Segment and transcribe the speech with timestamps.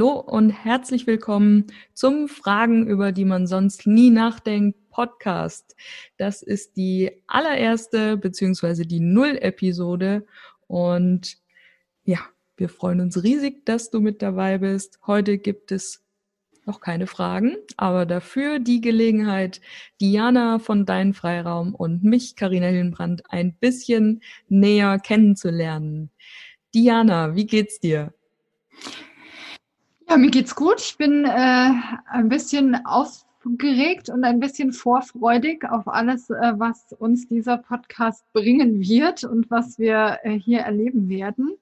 [0.00, 5.76] Hallo und herzlich willkommen zum Fragen, über die man sonst nie nachdenkt, Podcast.
[6.16, 10.24] Das ist die allererste beziehungsweise die Null-Episode
[10.66, 11.36] und
[12.04, 12.18] ja,
[12.56, 14.98] wir freuen uns riesig, dass du mit dabei bist.
[15.06, 16.02] Heute gibt es
[16.64, 19.60] noch keine Fragen, aber dafür die Gelegenheit,
[20.00, 26.08] Diana von Dein Freiraum und mich, Karina Hillenbrand, ein bisschen näher kennenzulernen.
[26.72, 28.14] Diana, wie geht's dir?
[30.10, 30.80] Ja, mir geht's gut.
[30.80, 31.70] Ich bin äh,
[32.08, 38.80] ein bisschen aufgeregt und ein bisschen vorfreudig auf alles, äh, was uns dieser Podcast bringen
[38.80, 41.56] wird und was wir äh, hier erleben werden.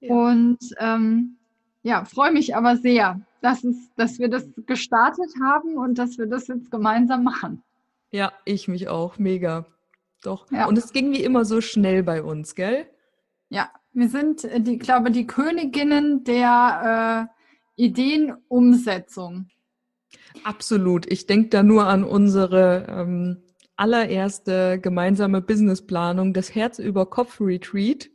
[0.00, 0.14] Ja.
[0.14, 1.36] Und ähm,
[1.82, 6.26] ja, freue mich aber sehr, dass, es, dass wir das gestartet haben und dass wir
[6.26, 7.62] das jetzt gemeinsam machen.
[8.10, 9.18] Ja, ich mich auch.
[9.18, 9.66] Mega.
[10.22, 10.50] Doch.
[10.50, 10.64] Ja.
[10.64, 12.86] Und es ging wie immer so schnell bei uns, gell?
[13.50, 17.41] Ja, wir sind, äh, die, glaube die Königinnen der äh,
[17.76, 19.48] Ideenumsetzung.
[20.44, 21.10] Absolut.
[21.10, 23.42] Ich denke da nur an unsere ähm,
[23.76, 28.10] allererste gemeinsame Businessplanung, das Herz über Kopf Retreat,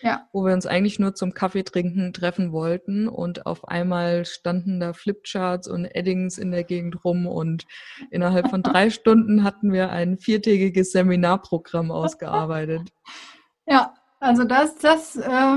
[0.00, 0.28] ja.
[0.32, 4.92] wo wir uns eigentlich nur zum Kaffee trinken treffen wollten und auf einmal standen da
[4.92, 7.66] Flipcharts und Eddings in der Gegend rum und
[8.10, 12.88] innerhalb von drei Stunden hatten wir ein viertägiges Seminarprogramm ausgearbeitet.
[13.66, 15.56] Ja, also das, das äh,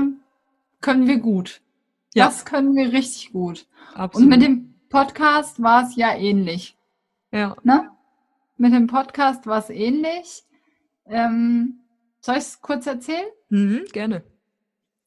[0.80, 1.60] können wir gut.
[2.16, 2.24] Ja.
[2.24, 3.66] Das können wir richtig gut.
[3.94, 4.14] Absolut.
[4.14, 6.74] Und mit dem Podcast war es ja ähnlich.
[7.30, 7.54] Ja.
[7.62, 7.90] Ne?
[8.56, 10.42] Mit dem Podcast war es ähnlich.
[11.04, 11.80] Ähm,
[12.22, 13.26] soll ich es kurz erzählen?
[13.50, 14.24] Mhm, gerne.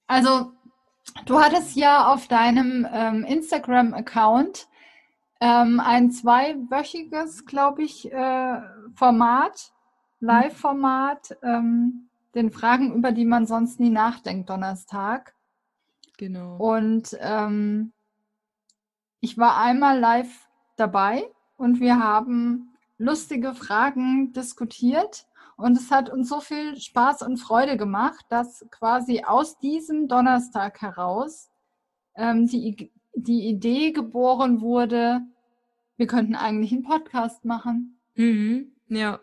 [0.05, 0.51] Also,
[1.25, 4.67] du hattest ja auf deinem ähm, Instagram-Account
[5.41, 8.61] ähm, ein zweiwöchiges, glaube ich, äh,
[8.93, 9.71] Format,
[10.19, 15.33] Live-Format, ähm, den Fragen, über die man sonst nie nachdenkt, Donnerstag.
[16.19, 16.57] Genau.
[16.57, 17.93] Und ähm,
[19.21, 21.23] ich war einmal live dabei
[21.55, 25.27] und wir haben lustige Fragen diskutiert.
[25.55, 30.81] Und es hat uns so viel Spaß und Freude gemacht, dass quasi aus diesem Donnerstag
[30.81, 31.49] heraus
[32.15, 35.21] ähm, die, die Idee geboren wurde,
[35.95, 37.97] wir könnten eigentlich einen Podcast machen.
[38.15, 39.21] Mhm, ja.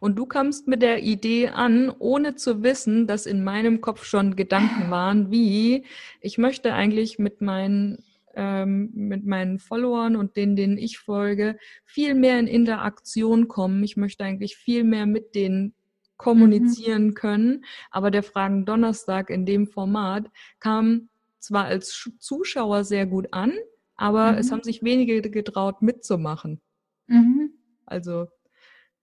[0.00, 4.36] Und du kamst mit der Idee an, ohne zu wissen, dass in meinem Kopf schon
[4.36, 5.84] Gedanken waren, wie
[6.20, 7.98] ich möchte eigentlich mit meinen
[8.36, 13.84] ähm, mit meinen Followern und denen, denen ich folge, viel mehr in Interaktion kommen.
[13.84, 15.74] Ich möchte eigentlich viel mehr mit denen
[16.16, 17.14] kommunizieren mhm.
[17.14, 17.64] können.
[17.90, 21.08] Aber der Fragen Donnerstag in dem Format kam
[21.38, 23.52] zwar als Zuschauer sehr gut an,
[23.96, 24.38] aber mhm.
[24.38, 26.60] es haben sich wenige getraut mitzumachen.
[27.06, 27.50] Mhm.
[27.86, 28.26] Also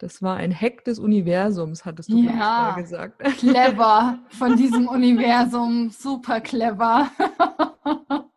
[0.01, 3.19] das war ein Hack des Universums, hattest du ja, gesagt.
[3.37, 7.11] Clever von diesem Universum, super clever.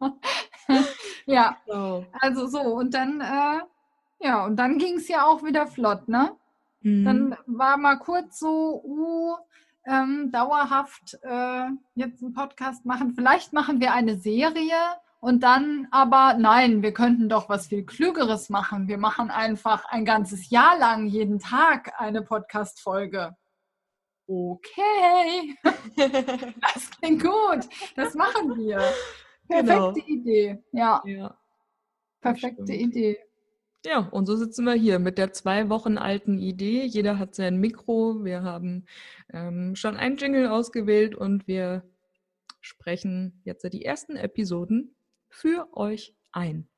[1.26, 2.04] ja, so.
[2.20, 3.60] also so und dann, äh,
[4.20, 6.32] ja und dann ging es ja auch wieder flott, ne?
[6.82, 7.04] Mhm.
[7.04, 9.36] Dann war mal kurz so, uh,
[9.86, 13.14] ähm, dauerhaft äh, jetzt einen Podcast machen.
[13.14, 14.76] Vielleicht machen wir eine Serie
[15.24, 18.88] und dann aber, nein, wir könnten doch was viel Klügeres machen.
[18.88, 23.34] Wir machen einfach ein ganzes Jahr lang jeden Tag eine Podcast-Folge.
[24.26, 25.56] Okay,
[25.96, 27.66] das klingt gut.
[27.96, 28.82] Das machen wir.
[29.48, 29.94] Perfekte genau.
[29.94, 30.62] Idee.
[30.72, 31.02] Ja.
[31.06, 31.38] ja
[32.20, 33.18] Perfekte Idee.
[33.86, 36.84] Ja, und so sitzen wir hier mit der zwei Wochen alten Idee.
[36.84, 38.22] Jeder hat sein Mikro.
[38.24, 38.84] Wir haben
[39.32, 41.82] ähm, schon einen Jingle ausgewählt und wir
[42.60, 44.94] sprechen jetzt die ersten Episoden
[45.34, 46.68] für euch ein.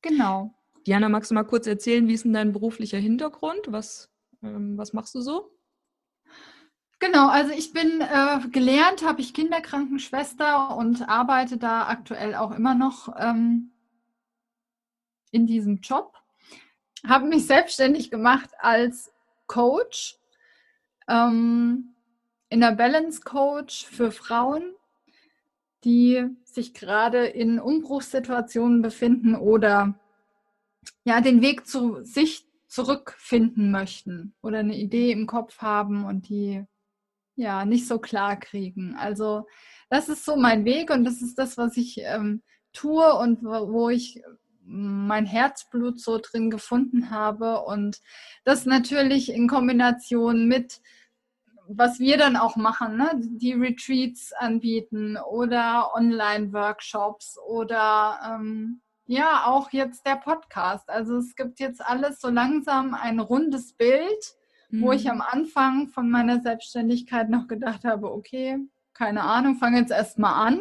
[0.00, 0.54] Genau.
[0.86, 3.60] Diana, magst du mal kurz erzählen, wie ist denn dein beruflicher Hintergrund?
[3.68, 4.10] Was,
[4.42, 5.50] ähm, was machst du so?
[6.98, 12.74] Genau, also ich bin äh, gelernt, habe ich Kinderkrankenschwester und arbeite da aktuell auch immer
[12.74, 13.72] noch ähm,
[15.30, 16.16] in diesem Job.
[17.06, 19.12] Habe mich selbstständig gemacht als
[19.46, 20.18] Coach,
[21.08, 21.94] ähm,
[22.48, 24.74] in der Balance Coach für Frauen
[25.84, 29.94] die sich gerade in Umbruchssituationen befinden oder
[31.04, 36.64] ja den Weg zu sich zurückfinden möchten oder eine Idee im Kopf haben und die
[37.36, 38.94] ja nicht so klar kriegen.
[38.96, 39.46] Also
[39.90, 42.42] das ist so mein Weg und das ist das, was ich ähm,
[42.72, 44.22] tue und wo, wo ich
[44.64, 48.00] mein Herzblut so drin gefunden habe und
[48.44, 50.80] das natürlich in Kombination mit
[51.76, 53.10] was wir dann auch machen, ne?
[53.14, 60.88] die Retreats anbieten oder Online-Workshops oder ähm, ja, auch jetzt der Podcast.
[60.88, 64.36] Also es gibt jetzt alles so langsam ein rundes Bild,
[64.70, 64.82] mhm.
[64.82, 68.58] wo ich am Anfang von meiner Selbstständigkeit noch gedacht habe, okay,
[68.94, 70.60] keine Ahnung, fange jetzt erstmal an.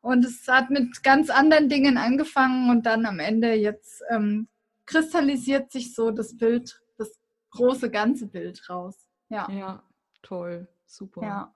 [0.00, 4.48] Und es hat mit ganz anderen Dingen angefangen und dann am Ende jetzt ähm,
[4.84, 7.18] kristallisiert sich so das Bild, das
[7.50, 8.96] große ganze Bild raus.
[9.28, 9.50] Ja.
[9.50, 9.82] Ja,
[10.26, 11.22] toll, super.
[11.22, 11.54] Ja.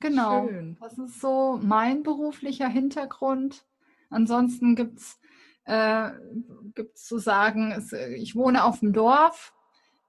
[0.00, 0.48] Genau.
[0.48, 0.76] Schön.
[0.80, 3.66] Das ist so mein beruflicher Hintergrund.
[4.08, 5.20] Ansonsten gibt es
[5.64, 6.10] äh,
[6.74, 9.54] gibt's zu sagen, es, äh, ich wohne auf dem Dorf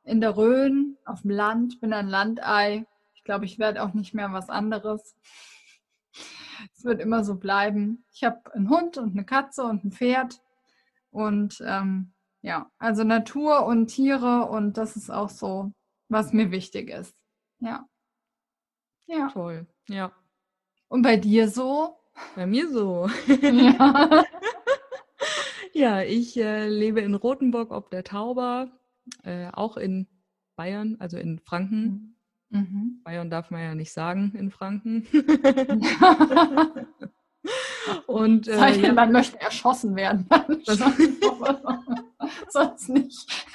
[0.04, 2.86] in der Rhön, auf dem Land, bin ein Landei.
[3.14, 5.16] Ich glaube, ich werde auch nicht mehr was anderes.
[6.76, 8.06] Es wird immer so bleiben.
[8.12, 10.44] Ich habe einen Hund und eine Katze und ein Pferd.
[11.10, 12.14] Und ähm,
[12.44, 15.74] ja, also Natur und Tiere und das ist auch so,
[16.12, 17.16] was mir wichtig ist.
[17.60, 17.88] Ja.
[19.08, 19.30] Ja.
[19.30, 19.66] Toll.
[19.88, 20.12] Ja.
[20.88, 21.98] Und bei dir so?
[22.36, 23.10] Bei mir so.
[23.42, 24.24] Ja.
[25.74, 28.70] Ja, ich äh, lebe in Rothenburg ob der Tauber,
[29.24, 30.08] äh, auch in
[30.56, 32.18] Bayern, also in Franken.
[32.50, 33.00] Mhm.
[33.04, 35.08] Bayern darf man ja nicht sagen in Franken.
[38.06, 40.28] Und äh, Sei denn, ja, man möchte erschossen werden.
[42.50, 43.48] Sonst nicht.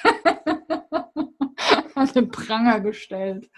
[2.07, 3.49] An den Pranger gestellt.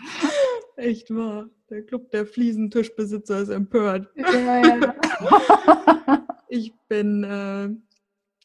[0.76, 1.50] echt wahr.
[1.70, 4.08] Der Club der Fliesentischbesitzer ist empört.
[4.16, 4.96] Ja, ja.
[6.52, 7.70] Ich bin äh,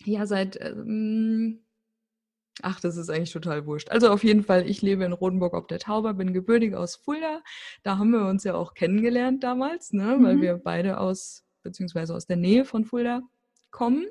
[0.05, 1.65] ja seit, ähm,
[2.61, 3.89] ach, das ist eigentlich total wurscht.
[3.91, 7.41] Also auf jeden Fall, ich lebe in Rodenburg ob der Tauber, bin gebürtig aus Fulda.
[7.83, 10.19] Da haben wir uns ja auch kennengelernt damals, ne?
[10.21, 10.43] weil Mhm.
[10.43, 13.23] wir beide aus, beziehungsweise aus der Nähe von Fulda
[13.71, 14.05] kommen.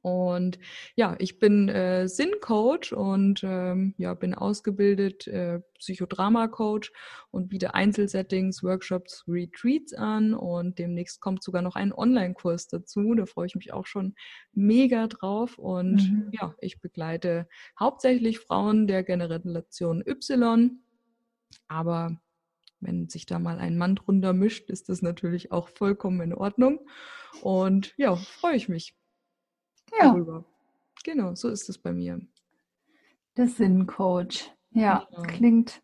[0.00, 0.58] Und
[0.94, 6.92] ja, ich bin äh, Sinncoach und ähm, ja, bin ausgebildet äh, Psychodrama-Coach
[7.30, 13.14] und biete Einzelsettings, Workshops, Retreats an und demnächst kommt sogar noch ein Online-Kurs dazu.
[13.14, 14.14] Da freue ich mich auch schon
[14.52, 15.58] mega drauf.
[15.58, 16.28] Und Mhm.
[16.32, 20.80] ja, ich begleite hauptsächlich Frauen der Generation Y,
[21.68, 22.16] aber
[22.80, 26.80] wenn sich da mal ein Mann drunter mischt, ist das natürlich auch vollkommen in Ordnung.
[27.40, 28.96] Und ja, freue ich mich
[29.98, 30.44] ja, darüber.
[31.04, 32.20] Genau, so ist es bei mir.
[33.36, 34.50] der Sinncoach.
[34.70, 35.22] Ja, Genau.
[35.22, 35.82] klingt,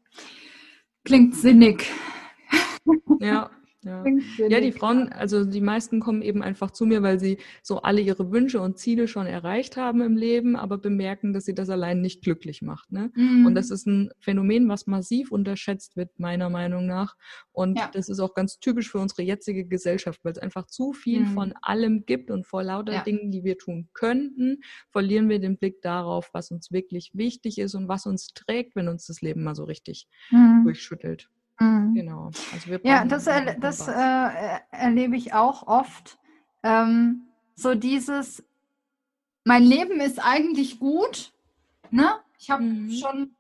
[1.05, 1.90] klingt sinnig.
[3.20, 3.50] Ja,
[3.84, 4.04] ja.
[4.48, 8.00] Ja, die Frauen, also die meisten kommen eben einfach zu mir, weil sie so alle
[8.00, 12.00] ihre Wünsche und Ziele schon erreicht haben im Leben, aber bemerken, dass sie das allein
[12.00, 12.90] nicht glücklich macht.
[12.90, 13.12] Ne?
[13.14, 13.46] Mhm.
[13.46, 17.14] Und das ist ein Phänomen, was massiv unterschätzt wird, meiner Meinung nach.
[17.52, 17.90] Und Ja.
[17.92, 21.26] das ist auch ganz typisch für unsere jetzige Gesellschaft, weil es einfach zu viel Mhm.
[21.28, 23.02] von allem gibt und vor lauter Ja.
[23.02, 24.60] Dingen, die wir tun könnten,
[24.90, 28.88] verlieren wir den Blick darauf, was uns wirklich wichtig ist und was uns trägt, wenn
[28.88, 30.64] uns das Leben mal so richtig Mhm.
[30.64, 31.28] durchschüttelt.
[31.60, 31.94] Mhm.
[31.94, 32.26] Genau.
[32.52, 36.19] Also wir Ja, das, erle das äh, er- erlebe ich auch oft.
[36.62, 38.44] Ähm, so dieses,
[39.44, 41.32] mein Leben ist eigentlich gut,
[41.90, 42.20] ne?
[42.38, 42.90] Ich habe Mhm.
[42.93, 43.37] schon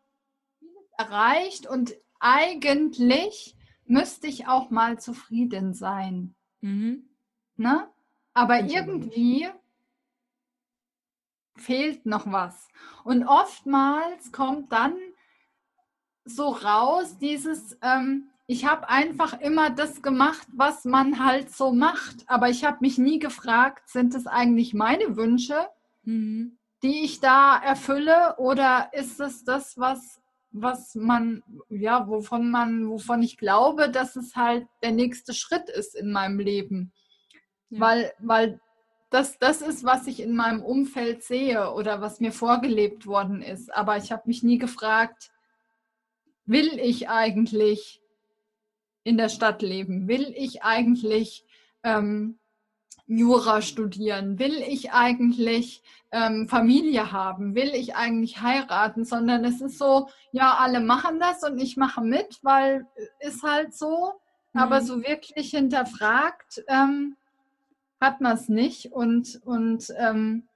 [0.58, 7.08] vieles erreicht und eigentlich müsste ich auch mal zufrieden sein, Mhm.
[7.56, 7.88] ne?
[8.34, 9.48] Aber ich irgendwie
[11.56, 12.68] fehlt noch was.
[13.04, 14.96] Und oftmals kommt dann
[16.30, 22.24] so raus, dieses, ähm, ich habe einfach immer das gemacht, was man halt so macht.
[22.26, 25.68] Aber ich habe mich nie gefragt, sind es eigentlich meine Wünsche,
[26.04, 26.56] Mhm.
[26.82, 33.22] die ich da erfülle, oder ist es das, was, was man, ja, wovon man, wovon
[33.22, 36.92] ich glaube, dass es halt der nächste Schritt ist in meinem Leben.
[37.68, 37.80] Ja.
[37.80, 38.60] Weil, weil
[39.10, 43.74] das, das ist, was ich in meinem Umfeld sehe oder was mir vorgelebt worden ist.
[43.74, 45.30] Aber ich habe mich nie gefragt,
[46.48, 48.02] will ich eigentlich
[49.04, 50.08] in der Stadt leben?
[50.08, 51.44] Will ich eigentlich
[51.82, 52.38] ähm,
[53.06, 54.38] Jura studieren?
[54.38, 57.54] Will ich eigentlich ähm, Familie haben?
[57.54, 59.04] Will ich eigentlich heiraten?
[59.04, 62.86] Sondern es ist so, ja, alle machen das und ich mache mit, weil
[63.20, 64.12] ist halt so.
[64.54, 64.84] Aber Mhm.
[64.86, 67.16] so wirklich hinterfragt ähm,
[68.00, 70.48] hat man es nicht und, und ähm,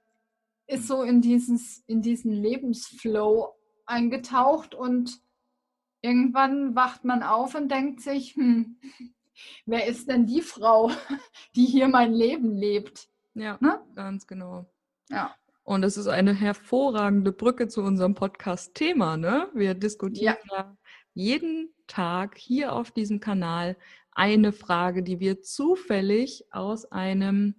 [0.67, 3.53] ist so in, dieses, in diesen Lebensflow
[3.85, 5.19] eingetaucht und
[6.03, 8.77] irgendwann wacht man auf und denkt sich, hm,
[9.65, 10.91] wer ist denn die Frau,
[11.55, 13.07] die hier mein Leben lebt?
[13.33, 13.81] Ja, Ne?
[13.95, 14.69] ganz genau.
[15.09, 15.35] Ja.
[15.63, 19.17] Und das ist eine hervorragende Brücke zu unserem Podcast-Thema.
[19.17, 19.47] Ne?
[19.55, 20.77] Wir diskutieren ja.
[21.13, 23.77] jeden Tag hier auf diesem Kanal
[24.11, 27.55] eine Frage, die wir zufällig aus einem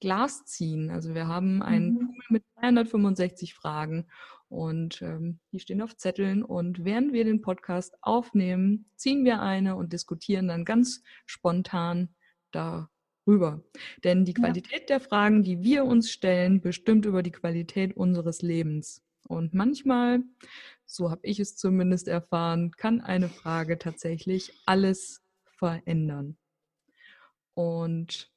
[0.00, 0.90] Glas ziehen.
[0.90, 1.98] Also wir haben einen Mhm.
[1.98, 4.06] Pool mit 365 Fragen
[4.48, 6.42] und ähm, die stehen auf Zetteln.
[6.42, 12.14] Und während wir den Podcast aufnehmen, ziehen wir eine und diskutieren dann ganz spontan
[12.50, 13.62] darüber.
[14.04, 14.40] Denn die Ja.
[14.44, 19.02] Qualität der Fragen, die wir uns stellen, bestimmt über die Qualität unseres Lebens.
[19.28, 20.22] Und manchmal,
[20.86, 26.38] so habe ich es zumindest erfahren, kann eine Frage tatsächlich alles verändern.
[27.52, 28.32] Und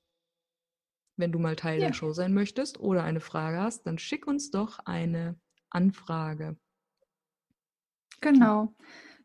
[1.15, 1.87] wenn du mal Teil Ja.
[1.87, 5.39] der Show sein möchtest oder eine Frage hast, dann schick uns doch eine
[5.71, 6.55] Anfrage.
[8.21, 8.73] Genau.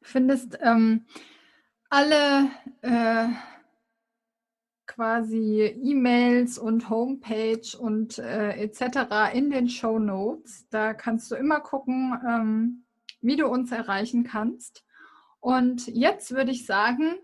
[0.01, 1.05] Findest ähm,
[1.91, 2.51] alle
[2.83, 3.29] äh,
[4.87, 9.35] quasi E-Mails und Homepage und äh, etc.
[9.35, 10.67] in den Show Notes.
[10.71, 12.85] Da kannst du immer gucken, ähm,
[13.21, 14.85] wie du uns erreichen kannst.
[15.41, 17.17] Und jetzt würde ich sagen,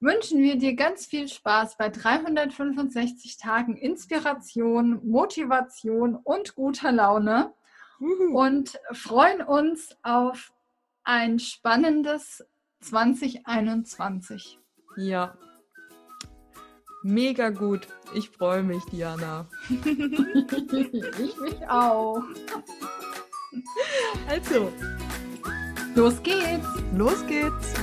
[0.00, 7.54] wünschen wir dir ganz viel Spaß bei 365 Tagen Inspiration, Motivation und guter Laune
[8.32, 10.52] und freuen uns auf
[11.04, 12.44] ein spannendes
[12.80, 14.58] 2021.
[14.96, 15.36] Ja.
[17.02, 17.86] Mega gut.
[18.14, 19.48] Ich freue mich, Diana.
[19.70, 22.22] ich mich auch.
[24.28, 24.72] Also,
[25.94, 26.68] Los geht's!
[26.96, 27.74] los geht's.